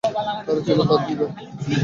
তারা 0.03 0.61
ছিল 0.65 0.79
তাঁর 0.81 1.01
দুই 1.07 1.15
ভাই। 1.21 1.45